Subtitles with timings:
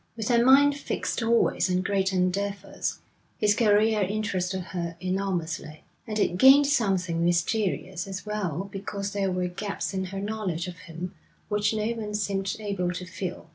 [0.17, 2.97] With her mind fixed always on great endeavours,
[3.37, 9.45] his career interested her enormously; and it gained something mysterious as well because there were
[9.45, 11.13] gaps in her knowledge of him
[11.49, 13.49] which no one seemed able to fill.